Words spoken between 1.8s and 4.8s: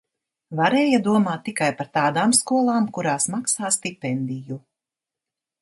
par tādām skolām, kurās maksā stipendiju.